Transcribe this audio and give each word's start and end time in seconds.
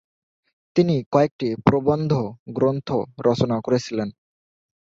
তিনি 0.75 0.95
কয়েকটি 1.11 1.47
প্রবন্ধ 1.65 2.11
গ্রন্থ 2.49 2.89
রচনা 3.27 3.57
করেছিলেন। 3.61 4.09